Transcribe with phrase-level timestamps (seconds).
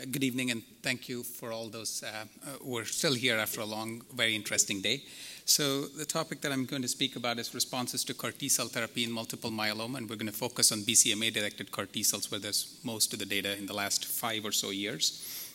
[0.00, 3.36] Uh, good evening, and thank you for all those uh, uh, who are still here
[3.36, 5.02] after a long, very interesting day.
[5.44, 8.68] So, the topic that I'm going to speak about is responses to CAR T cell
[8.68, 12.30] therapy in multiple myeloma, and we're going to focus on BCMA directed CAR T cells,
[12.30, 15.52] where there's most of the data in the last five or so years.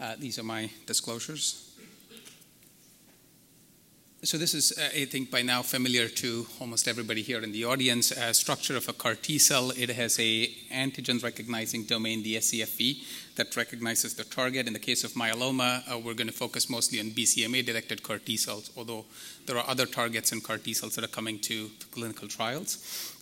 [0.00, 1.71] Uh, these are my disclosures
[4.24, 7.64] so this is, uh, I think, by now familiar to almost everybody here in the
[7.64, 8.12] audience.
[8.12, 9.72] Uh, structure of a CAR T cell.
[9.72, 13.02] It has a antigen recognizing domain, the scFv,
[13.34, 14.68] that recognizes the target.
[14.68, 18.36] In the case of myeloma, uh, we're going to focus mostly on BCMA-directed CAR T
[18.36, 19.06] cells, although
[19.46, 23.12] there are other targets in CAR T cells that are coming to, clinical trials.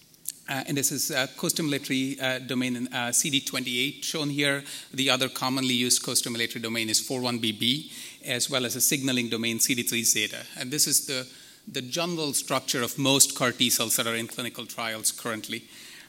[0.50, 4.64] Uh, and this is uh, co-stimulatory uh, domain uh, CD28 shown here.
[4.92, 10.04] The other commonly used co-stimulatory domain is 41BB as well as a signaling domain CD3
[10.04, 10.44] zeta.
[10.58, 11.26] And this is the,
[11.70, 15.64] the general structure of most CAR T cells that are in clinical trials currently.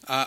[0.08, 0.26] Uh,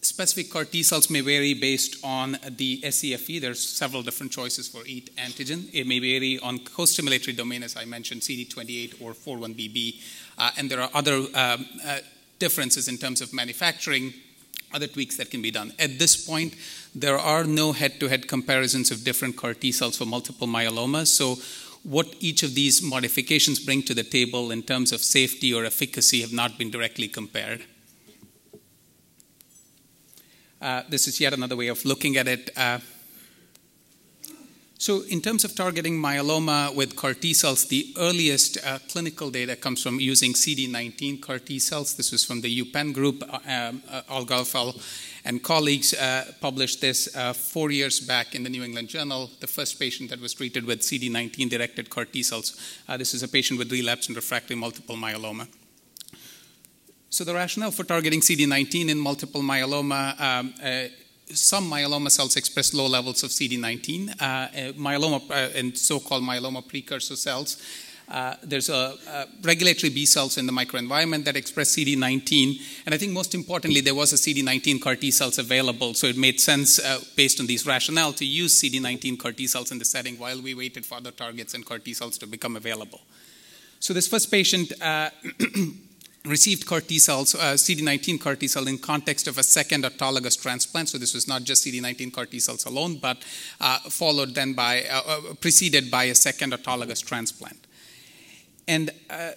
[0.00, 3.40] specific CAR T cells may vary based on the scFv.
[3.40, 5.68] There's several different choices for each antigen.
[5.72, 10.00] It may vary on co-stimulatory domain, as I mentioned, CD28 or 41BB.
[10.38, 11.98] Uh, and there are other um, uh,
[12.38, 14.12] differences in terms of manufacturing
[14.74, 15.72] other tweaks that can be done.
[15.78, 16.54] At this point,
[16.94, 21.06] there are no head to head comparisons of different CAR T cells for multiple myeloma.
[21.06, 21.36] So,
[21.82, 26.20] what each of these modifications bring to the table in terms of safety or efficacy
[26.20, 27.64] have not been directly compared.
[30.60, 32.50] Uh, this is yet another way of looking at it.
[32.56, 32.78] Uh,
[34.82, 39.54] so, in terms of targeting myeloma with CAR T cells, the earliest uh, clinical data
[39.54, 41.94] comes from using CD19 CAR T cells.
[41.94, 43.22] This was from the UPenn group.
[43.22, 44.74] Uh, um, uh, Al Garfall
[45.24, 49.30] and colleagues uh, published this uh, four years back in the New England Journal.
[49.38, 52.60] The first patient that was treated with CD19 directed CAR T cells.
[52.88, 55.46] Uh, this is a patient with relapsed and refractory multiple myeloma.
[57.08, 60.54] So, the rationale for targeting CD19 in multiple myeloma um,
[61.26, 64.20] some myeloma cells express low levels of CD19.
[64.20, 67.56] Uh, uh, myeloma uh, and so-called myeloma precursor cells.
[68.08, 72.98] Uh, there's a, a, regulatory B cells in the microenvironment that express CD19, and I
[72.98, 76.78] think most importantly, there was a CD19 CAR T cells available, so it made sense
[76.78, 80.42] uh, based on these rationale to use CD19 CAR T cells in the setting while
[80.42, 83.00] we waited for other targets and CAR T cells to become available.
[83.80, 85.10] So this first patient uh,
[86.24, 90.40] received CAR T cells, uh, CD19 CAR T cell in context of a second autologous
[90.40, 90.88] transplant.
[90.88, 93.24] So this was not just CD19 CAR T cells alone, but
[93.60, 97.66] uh, followed then by, uh, uh preceded by a second autologous transplant.
[98.68, 99.32] And uh,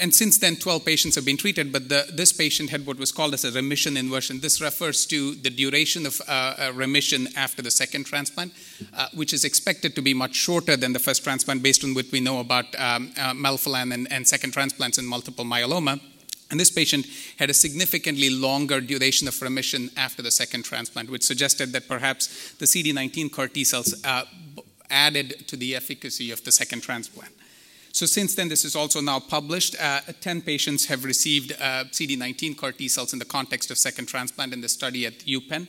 [0.00, 3.12] and since then, 12 patients have been treated, but the, this patient had what was
[3.12, 4.40] called as a remission inversion.
[4.40, 8.52] This refers to the duration of uh, remission after the second transplant,
[8.96, 12.06] uh, which is expected to be much shorter than the first transplant based on what
[12.10, 16.00] we know about um, uh, melphalan and, and second transplants in multiple myeloma.
[16.50, 17.06] And this patient
[17.38, 22.54] had a significantly longer duration of remission after the second transplant, which suggested that perhaps
[22.54, 24.24] the CD19 CAR T cells uh,
[24.90, 27.32] added to the efficacy of the second transplant.
[27.92, 29.74] So, since then, this is also now published.
[29.80, 34.06] Uh, 10 patients have received uh, CD19 CAR T cells in the context of second
[34.06, 35.66] transplant in the study at UPenn.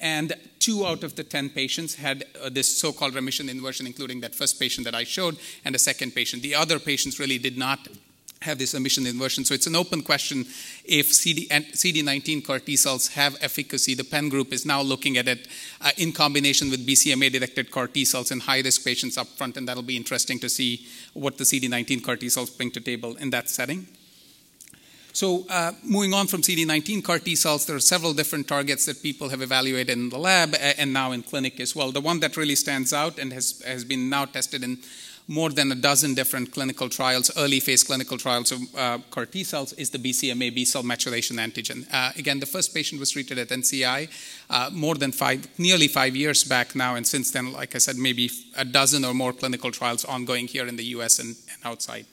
[0.00, 4.20] And two out of the 10 patients had uh, this so called remission inversion, including
[4.20, 6.42] that first patient that I showed and a second patient.
[6.42, 7.88] The other patients really did not
[8.44, 9.44] have this remission inversion.
[9.44, 10.46] So it's an open question
[10.84, 13.94] if CD, CD19 CAR T cells have efficacy.
[13.94, 15.48] The Penn group is now looking at it
[15.80, 19.56] uh, in combination with BCMA directed CAR T cells in high risk patients up front,
[19.56, 23.16] and that'll be interesting to see what the CD19 CAR T cells bring to table
[23.16, 23.86] in that setting.
[25.14, 29.00] So, uh, moving on from CD19 CAR T cells, there are several different targets that
[29.00, 31.92] people have evaluated in the lab and now in clinic as well.
[31.92, 34.78] The one that really stands out and has, has been now tested in
[35.26, 39.44] more than a dozen different clinical trials, early phase clinical trials of uh, CAR T
[39.44, 41.86] cells, is the BCMA B cell maturation antigen.
[41.92, 44.08] Uh, again, the first patient was treated at NCI
[44.50, 47.96] uh, more than five, nearly five years back now, and since then, like I said,
[47.96, 52.06] maybe a dozen or more clinical trials ongoing here in the US and, and outside.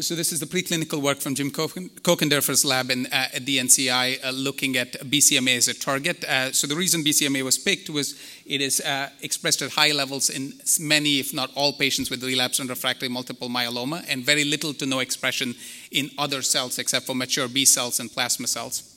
[0.00, 4.24] So this is the preclinical work from Jim Kochenderfer's lab in, uh, at the NCI
[4.24, 6.22] uh, looking at BCMA as a target.
[6.22, 8.14] Uh, so the reason BCMA was picked was
[8.46, 12.60] it is uh, expressed at high levels in many, if not all, patients with relapsed
[12.60, 15.56] and refractory multiple myeloma, and very little to no expression
[15.90, 18.94] in other cells except for mature B cells and plasma cells.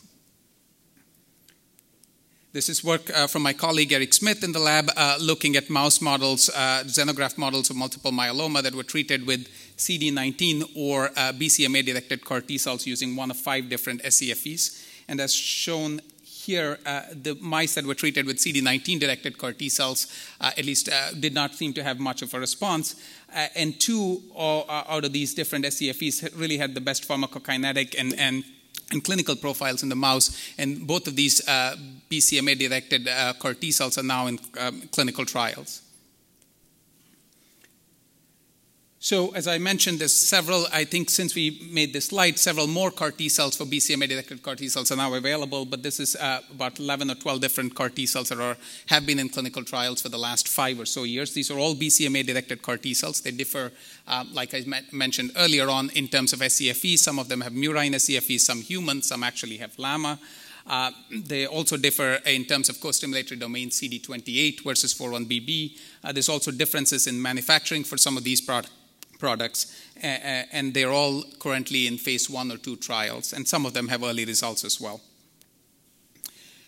[2.53, 5.69] This is work uh, from my colleague Eric Smith in the lab uh, looking at
[5.69, 9.47] mouse models, uh, xenograft models of multiple myeloma that were treated with
[9.81, 14.85] CD19 or uh, BCMA directed CAR T cells using one of five different scFvs.
[15.07, 19.69] And as shown here, uh, the mice that were treated with CD19 directed CAR T
[19.69, 20.07] cells
[20.39, 20.89] uh, at least
[21.19, 22.95] did not seem to have much of a response.
[23.55, 28.43] and two out of these different scFvs really had the best pharmacokinetic and, and
[28.91, 30.37] and clinical profiles in the mouse.
[30.57, 31.75] And both of these uh,
[32.09, 35.81] BCMA directed uh, CAR T cells are now in um, clinical trials.
[39.03, 42.91] So, as I mentioned, there's several, I think since we made this slide, several more
[42.91, 46.15] CAR T cells for BCMA directed CAR T cells are now available, but this is
[46.15, 48.55] uh, about 11 or 12 different CAR T cells that are,
[48.89, 51.33] have been in clinical trials for the last five or so years.
[51.33, 53.21] These are all BCMA directed CAR T cells.
[53.21, 53.71] They differ,
[54.07, 56.99] uh, like I mentioned earlier on, in terms of scFv.
[56.99, 60.19] Some of them have murine scFv, some human, some actually have llama.
[60.67, 65.79] Uh, they also differ in terms of co-stimulatory domain CD28 versus 41BB.
[66.03, 68.75] Uh, there's also differences in manufacturing for some of these products
[69.21, 69.59] products,
[70.01, 74.03] and they're all currently in phase one or two trials, and some of them have
[74.03, 74.99] early results as well.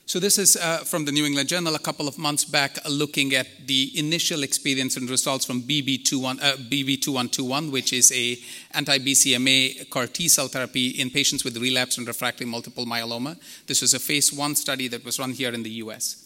[0.05, 2.89] So, this is uh, from the New England Journal a couple of months back, uh,
[2.89, 8.38] looking at the initial experience and results from BB21, uh, BB2121, which is a
[8.71, 13.38] anti-BCMA CAR T cell therapy in patients with relapsed and refractory multiple myeloma.
[13.65, 16.19] This was a phase one study that was run here in the U.S.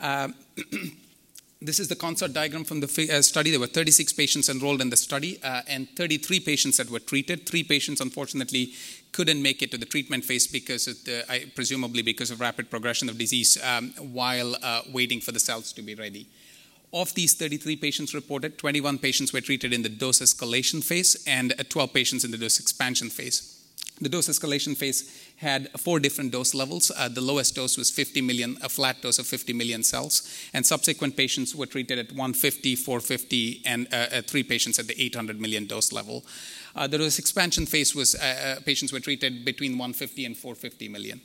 [1.66, 3.50] this is the CONSORT diagram from the uh, study.
[3.50, 7.46] There were 36 patients enrolled in the study uh, and 33 patients that were treated.
[7.46, 8.72] Three patients, unfortunately,
[9.12, 13.18] couldn't make it to the treatment phase because, the, presumably, because of rapid progression of
[13.18, 16.26] disease um, while uh, waiting for the cells to be ready.
[16.92, 21.54] Of these 33 patients reported, 21 patients were treated in the dose escalation phase and
[21.58, 23.51] uh, 12 patients in the dose expansion phase.
[24.02, 26.90] The dose escalation phase had four different dose levels.
[26.90, 30.66] Uh, the lowest dose was 50 million, a flat dose of 50 million cells, and
[30.66, 35.40] subsequent patients were treated at 150, 450, and uh, uh, three patients at the 800
[35.40, 36.24] million dose level.
[36.74, 41.20] Uh, the dose expansion phase was uh, patients were treated between 150 and 450 million.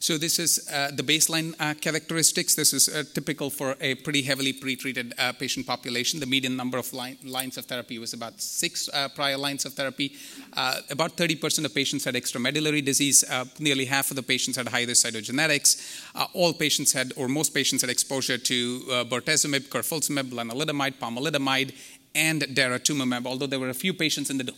[0.00, 2.54] So this is uh, the baseline uh, characteristics.
[2.54, 6.20] This is uh, typical for a pretty heavily pretreated uh, patient population.
[6.20, 9.72] The median number of line, lines of therapy was about six uh, prior lines of
[9.74, 10.12] therapy.
[10.52, 13.24] Uh, about 30% of patients had extramedullary disease.
[13.58, 16.00] nearly half of the patients had high-risk cytogenetics.
[16.32, 18.80] all patients had, or most patients had exposure to
[19.10, 21.74] bortezomib, carfilzomib, lenalidomide, pomalidomide,
[22.14, 24.52] and daratumumab, although there were a few patients in the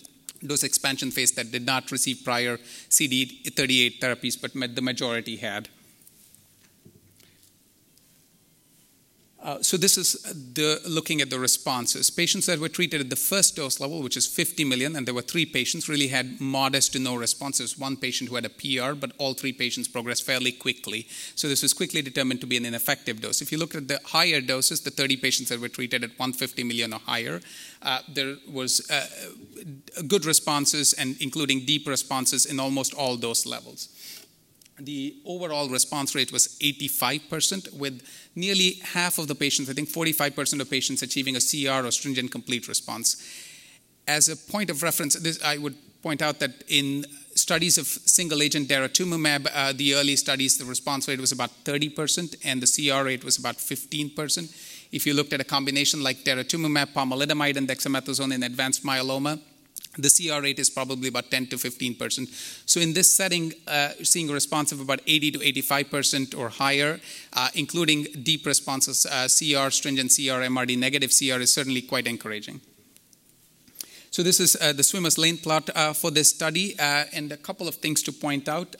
[0.46, 2.56] dose expansion phase that did not receive prior
[2.88, 5.68] CD38 therapies, but the majority had.
[9.42, 10.12] Uh, so this is
[10.54, 12.10] the looking at the responses.
[12.10, 15.14] Patients that were treated at the first dose level, which is 50 million, and there
[15.14, 17.78] were three patients, really had modest to no responses.
[17.78, 21.08] One patient who had a PR, but all three patients progressed fairly quickly.
[21.36, 23.40] So this was quickly determined to be an ineffective dose.
[23.40, 26.62] If you look at the higher doses, the 30 patients that were treated at 150
[26.64, 27.40] million or higher,
[27.80, 29.06] uh, there was uh,
[30.06, 33.88] good responses and including deep responses in almost all dose levels
[34.80, 38.02] the overall response rate was 85%, with
[38.34, 42.30] nearly half of the patients, I think 45% of patients, achieving a CR or stringent
[42.30, 43.16] complete response.
[44.08, 47.04] As a point of reference, this, I would point out that in
[47.34, 52.36] studies of single agent daratumumab, uh, the early studies, the response rate was about 30%,
[52.44, 54.50] and the CR rate was about 15%.
[54.92, 59.40] If you looked at a combination like daratumumab, pomalidomide, and dexamethasone in advanced myeloma,
[59.98, 62.28] the CR rate is probably about 10 to 15 percent.
[62.66, 66.48] So in this setting, uh, seeing a response of about 80 to 85 percent or
[66.48, 67.00] higher,
[67.32, 72.60] uh, including deep responses, uh, CR, stringent CR, MRD negative CR is certainly quite encouraging.
[74.12, 77.36] So this is uh, the swimmer's lane plot uh, for this study, uh, and a
[77.36, 78.74] couple of things to point out.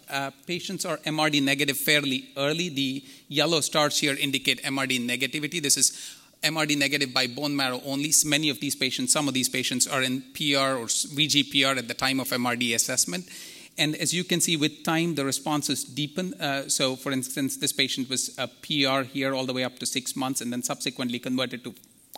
[0.47, 2.69] patients are MRD negative fairly early.
[2.69, 5.63] The yellow stars here indicate MRD negativity.
[5.63, 8.13] This is MRD negative by bone marrow only.
[8.25, 11.95] Many of these patients, some of these patients are in PR or VGPR at the
[11.95, 13.29] time of MRD assessment.
[13.77, 16.35] And as you can see, with time, the responses deepen.
[16.35, 19.87] Uh, so, for instance, this patient was a PR here all the way up to
[19.87, 21.75] six months and then subsequently converted to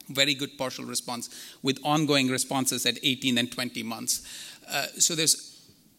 [0.09, 1.31] very good partial response
[1.63, 4.23] with ongoing responses at 18 and 20 months.
[4.69, 5.52] Uh, so, there's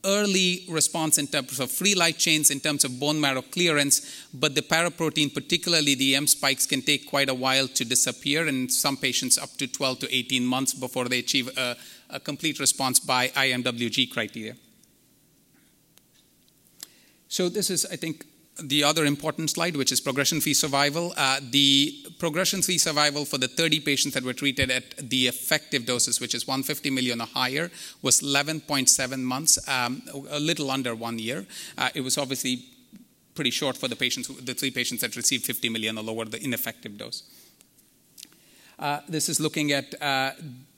[0.06, 4.56] early response in terms of free light chains, in terms of bone marrow clearance, but
[4.56, 8.98] the paraprotein, particularly the M spikes, can take quite a while to disappear, and some
[8.98, 11.78] patients up to 12 to 18 months before they achieve a,
[12.10, 14.56] a complete response by IMWG criteria.
[17.28, 18.26] So, this is, I think,
[18.62, 21.14] the other important slide, which is progression free survival.
[21.18, 25.86] Uh, the progression free survival for the 30 patients that were treated at the effective
[25.86, 31.18] doses, which is 150 million or higher, was 11.7 months, um, a little under one
[31.18, 31.46] year.
[31.78, 32.66] Uh, it was obviously
[33.36, 36.44] pretty short for the patients, the three patients that received 50 million or lower, the
[36.44, 37.24] ineffective dose.
[38.78, 40.32] Uh, this is looking at uh,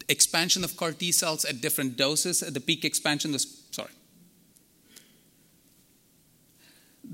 [0.07, 2.39] expansion of CAR T cells at different doses.
[2.39, 3.45] The peak expansion was,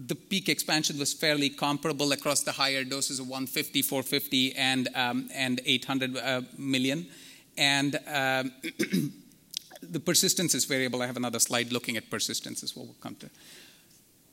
[0.07, 5.29] the peak expansion was fairly comparable across the higher doses of 150, 450, and, um,
[5.33, 7.07] and 800 uh, million.
[7.57, 8.51] And um,
[9.81, 11.01] the persistence is variable.
[11.01, 12.85] I have another slide looking at persistence as well.
[12.85, 13.29] We'll come to.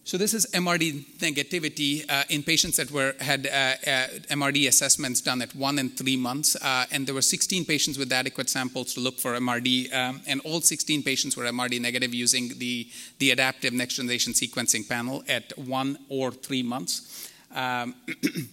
[0.08, 5.20] So this is MRD negativity uh, in patients that were had uh, uh, MRD assessments
[5.20, 8.94] done at one and three months, uh, and there were 16 patients with adequate samples
[8.94, 12.88] to look for MRD, um, and all 16 patients were MRD negative using the
[13.18, 17.30] the adaptive next generation sequencing panel at one or three months.
[17.54, 17.94] Um,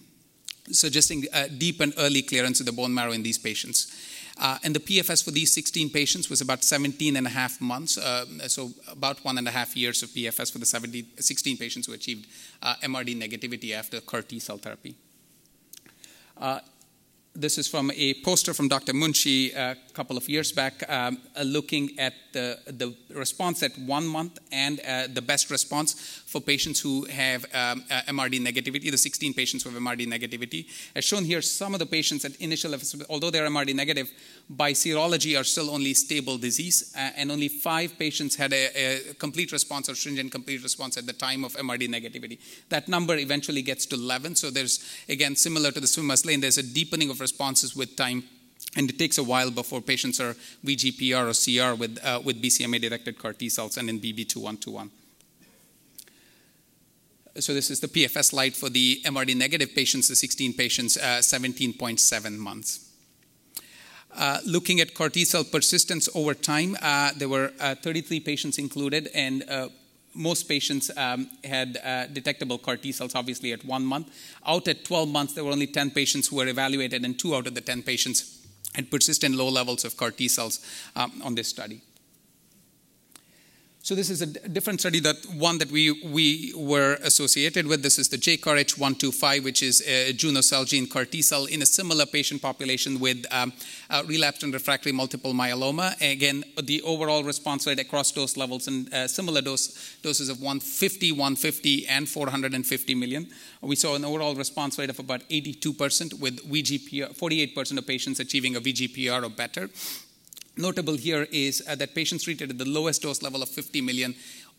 [0.70, 3.86] suggesting uh, deep and early clearance of the bone marrow in these patients.
[4.38, 7.96] Uh, and the PFS for these 16 patients was about 17 and a half months,
[7.96, 11.86] uh, so about one and a half years of PFS for the 70, 16 patients
[11.86, 12.26] who achieved
[12.62, 14.94] uh, MRD negativity after CAR T cell therapy.
[17.36, 18.92] Uh, this is from a poster from Dr.
[18.92, 24.06] Munshi a couple of years back, um, uh, looking at the, the response at one
[24.06, 25.94] month and uh, the best response
[26.26, 30.66] for patients who have um, uh, MRD negativity, the 16 patients who have MRD negativity.
[30.94, 32.74] As shown here, some of the patients at initial,
[33.08, 34.10] although they're MRD negative,
[34.48, 39.14] by serology are still only stable disease, uh, and only five patients had a, a,
[39.14, 42.38] complete response or stringent complete response at the time of MRD negativity.
[42.68, 46.58] That number eventually gets to 11, so there's, again, similar to the swimmer's lane, there's
[46.58, 48.24] a deepening of responses with time
[48.76, 52.80] and it takes a while before patients are VGPR or CR with, uh, with BCMA
[52.80, 54.90] directed CAR T cells and in BB2121.
[57.38, 61.20] So, this is the PFS slide for the MRD negative patients, the 16 patients, uh,
[61.20, 62.90] 17.7 months.
[64.14, 68.56] Uh, looking at CAR T cell persistence over time, uh, there were uh, 33 patients
[68.58, 69.68] included, and uh,
[70.16, 74.08] most patients um, had uh, detectable CAR T cells, obviously, at one month.
[74.46, 77.46] Out at 12 months, there were only 10 patients who were evaluated, and two out
[77.46, 80.60] of the 10 patients had persistent low levels of CAR T cells
[80.94, 81.80] um, on this study.
[83.86, 87.84] So this is a different study that one that we we were associated with.
[87.84, 92.04] This is the JCARH125, which is a Juno Celgene CAR T cell in a similar
[92.04, 93.52] patient population with um,
[93.88, 95.94] uh, relapsed and refractory multiple myeloma.
[96.00, 101.12] Again, the overall response rate across dose levels and uh, similar dose doses of 150,
[101.12, 103.28] 150, and 450 million.
[103.60, 108.56] We saw an overall response rate of about 82% with VGPR, 48% of patients achieving
[108.56, 109.70] a VGPR or better.
[110.56, 114.14] Notable here is uh, that patients treated at the lowest dose level of 50 million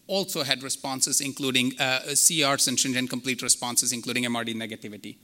[0.05, 5.17] also had responses, including uh, CRs and stringent complete responses, including MRD negativity.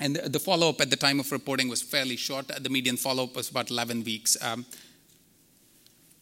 [0.00, 2.48] And the, the follow up at the time of reporting was fairly short.
[2.48, 4.36] The median follow up was about 11 weeks.
[4.42, 4.66] Um,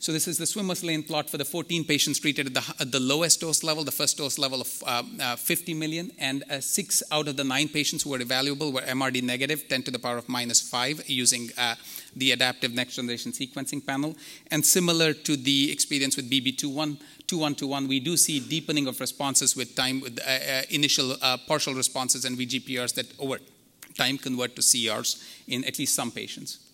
[0.00, 2.90] so this is the swimmer's lane plot for the 14 patients treated at the, at
[2.90, 6.60] the lowest dose level, the first dose level of uh, uh, 50 million, and uh,
[6.60, 9.98] six out of the nine patients who were evaluable were MRD negative, 10 to the
[9.98, 11.74] power of minus five, using uh,
[12.16, 14.16] the adaptive next generation sequencing panel.
[14.50, 19.74] And similar to the experience with BB21, 2121, we do see deepening of responses with
[19.76, 23.38] time, with uh, uh, initial partial responses and VGPRs that over
[23.96, 26.69] time convert to CRs in at least some patients.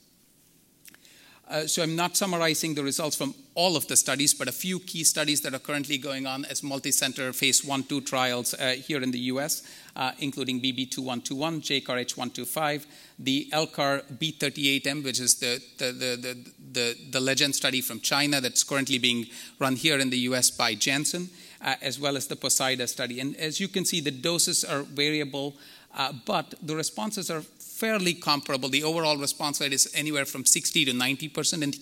[1.49, 4.81] Uh, so I'm not summarizing the results from all of the studies, but a few
[4.81, 9.13] key studies that are currently going on as multi-center phase 1-2 trials uh, here in
[9.13, 9.63] the U.S.,
[9.95, 12.87] uh, including BB2121, JCARH125,
[13.21, 18.65] the LCAR B38M, which is the, the, the, the, the legend study from China that's
[18.65, 19.27] currently being
[19.61, 20.51] run here in the U.S.
[20.51, 21.31] by Janssen,
[21.63, 23.21] uh, as well as the Poseida study.
[23.21, 25.55] And as you can see, the doses are variable,
[25.97, 27.43] uh, but the responses are
[27.77, 28.69] fairly comparable.
[28.69, 31.73] The overall response rate is anywhere from 60 to 90 percent in,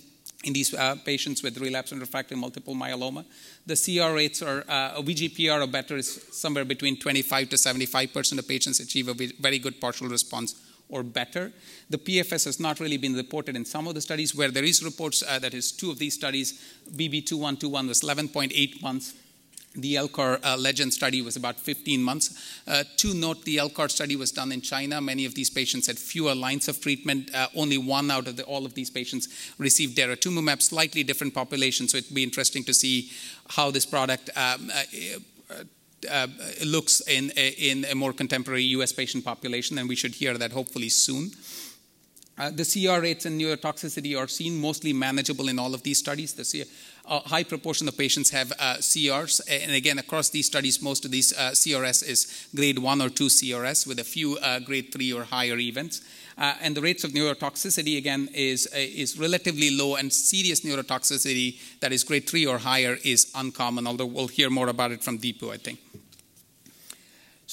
[0.44, 3.24] in these uh, patients with relapsed and refractory multiple myeloma.
[3.66, 8.40] The CR rates are uh, VGPR or better is somewhere between 25 to 75 percent
[8.40, 10.54] of patients achieve a very good partial response
[10.88, 11.52] or better.
[11.90, 14.82] The PFS has not really been reported in some of the studies where there is
[14.82, 16.60] reports uh, that is two of these studies.
[16.94, 19.14] BB2121 was 11.8 months
[19.74, 22.62] the LCAR uh, legend study was about 15 months.
[22.66, 25.00] Uh, to note, the LCAR study was done in China.
[25.00, 27.30] Many of these patients had fewer lines of treatment.
[27.34, 29.28] Uh, only one out of the, all of these patients
[29.58, 31.88] received daratumumab, slightly different population.
[31.88, 33.10] So it'd be interesting to see
[33.50, 34.70] how this product um,
[35.50, 35.64] uh,
[36.10, 36.26] uh,
[36.64, 40.88] looks in, in a more contemporary US patient population, and we should hear that hopefully
[40.88, 41.32] soon.
[42.36, 46.32] Uh, the CR rates and neurotoxicity are seen mostly manageable in all of these studies.
[46.32, 46.68] The CR,
[47.08, 51.12] a high proportion of patients have uh, CRs, and again, across these studies, most of
[51.12, 55.12] these uh, CRS is grade 1 or 2 CRS with a few uh, grade 3
[55.12, 56.00] or higher events.
[56.36, 61.60] Uh, and the rates of neurotoxicity, again, is, uh, is relatively low, and serious neurotoxicity
[61.78, 65.18] that is grade 3 or higher is uncommon, although we'll hear more about it from
[65.18, 65.78] Deepu, I think.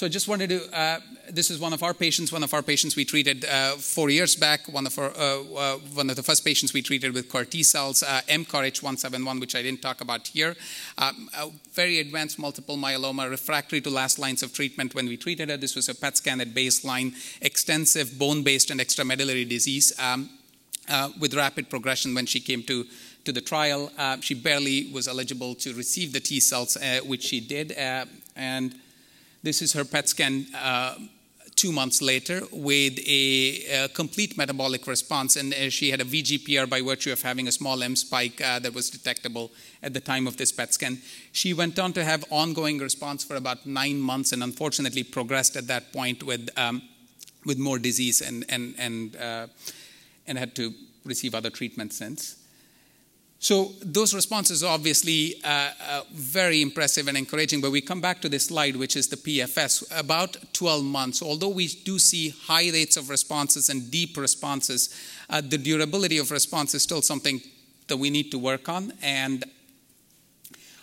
[0.01, 2.63] So I just wanted to, uh, this is one of our patients, one of our
[2.63, 6.23] patients we treated uh, four years back, one of, our, uh, uh one of the
[6.23, 10.25] first patients we treated with CAR T cells, uh, MCARH171, which I didn't talk about
[10.25, 10.55] here.
[10.97, 11.29] Um,
[11.73, 15.57] very advanced multiple myeloma, refractory to last lines of treatment when we treated her.
[15.57, 19.93] This was a PET scan at baseline, extensive bone-based and extramedullary disease.
[19.99, 20.31] Um,
[20.89, 22.85] uh, with rapid progression when she came to
[23.23, 23.91] to the trial.
[24.21, 27.71] She barely was eligible to receive the T cells, which she did.
[28.35, 28.75] And
[29.43, 30.95] this is her PET scan uh,
[31.55, 35.35] two months later with a, a, complete metabolic response.
[35.35, 38.59] And uh, she had a VGPR by virtue of having a small M spike uh,
[38.59, 39.51] that was detectable
[39.83, 40.99] at the time of this PET scan.
[41.31, 45.67] She went on to have ongoing response for about nine months and unfortunately progressed at
[45.67, 46.81] that point with, um,
[47.45, 49.47] with more disease and, and, and, uh,
[50.25, 50.73] and had to
[51.05, 52.40] receive other treatments since.
[53.41, 58.21] So those responses are obviously uh, uh, very impressive and encouraging, but we come back
[58.21, 59.83] to this slide, which is the PFS.
[59.99, 64.95] About 12 months, although we do see high rates of responses and deep responses,
[65.27, 67.41] uh, the durability of response is still something
[67.87, 68.93] that we need to work on.
[69.01, 69.43] And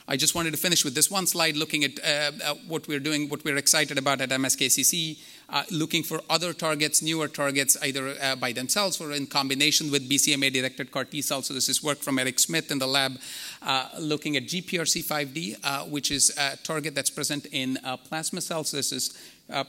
[0.08, 3.28] I just wanted to finish with this one slide looking at uh, what we're doing,
[3.28, 5.16] what we're excited about at MSKCC,
[5.50, 10.08] uh, looking for other targets, newer targets, either uh, by themselves or in combination with
[10.08, 11.46] BCMA directed CAR T cells.
[11.46, 13.18] So, this is work from Eric Smith in the lab
[13.62, 18.72] uh, looking at GPRC5D, uh, which is a target that's present in uh, plasma cells.
[18.72, 19.16] This is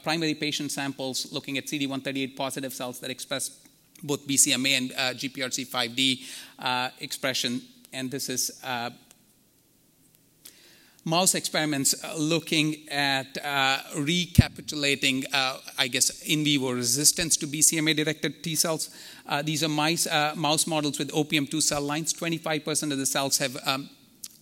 [0.02, 3.58] primary patient samples looking at CD138 positive cells that express
[4.02, 6.20] both BCMA and GPRC5D
[7.00, 7.62] expression.
[7.92, 8.60] And this is
[11.04, 17.96] mouse experiments uh, looking at uh, recapitulating, uh, I guess, in vivo resistance to BCMA
[17.96, 18.90] directed T cells.
[19.26, 22.12] Uh, these are mice, uh, mouse models with OPM2 cell lines.
[22.12, 23.88] 25% of the cells have um,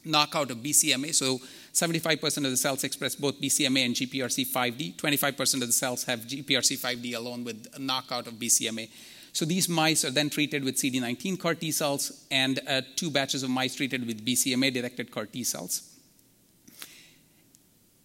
[0.05, 1.39] knockout of BCMA, so
[1.73, 4.97] 75% of the cells express both BCMA and GPRC5D.
[4.97, 8.89] 25% of the cells have GPRC5D alone with knockout of BCMA.
[9.33, 13.45] So these mice are then treated with CD19 CAR T cells and uh, two batches
[13.45, 15.98] of mice treated with BCMA directed CAR T cells.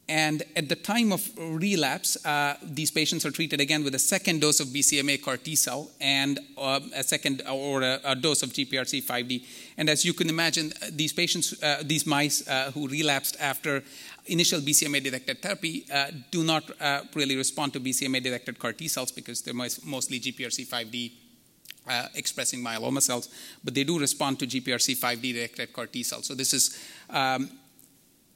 [0.09, 4.41] And at the time of relapse, uh, these patients are treated again with a second
[4.41, 8.51] dose of BCMA CAR T cell and uh, a second or a, a, dose of
[8.51, 9.45] GPRC5D.
[9.77, 13.81] And as you can imagine, these patients, uh, these mice uh, who relapsed after
[14.25, 18.89] initial BCMA directed therapy uh, do not uh, really respond to BCMA directed CAR T
[18.89, 21.11] cells because they're mostly GPRC5D.
[22.15, 23.27] expressing myeloma cells,
[23.63, 26.25] but they do respond to GPRC5D directed CAR T cells.
[26.25, 27.49] So, this is um,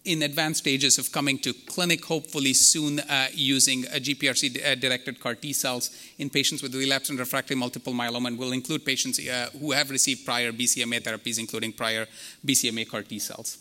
[0.07, 5.91] in advanced stages of coming to clinic, hopefully soon uh, using GPRC-directed CAR T cells
[6.17, 9.89] in patients with relapsed and refractory multiple myeloma, and will include patients uh, who have
[9.89, 12.07] received prior BCMA therapies, including prior
[12.45, 13.57] BCMA CAR T cells.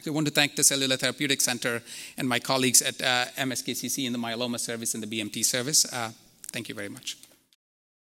[0.00, 1.82] So I want to thank the Cellular Therapeutics Center
[2.16, 5.84] and my colleagues at uh, MSKCC in the myeloma service and the BMT service.
[5.92, 6.10] Uh,
[6.52, 7.16] thank you very much.